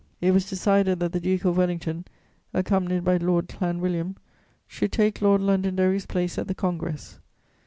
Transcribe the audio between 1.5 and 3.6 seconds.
Wellington, accompanied by Lord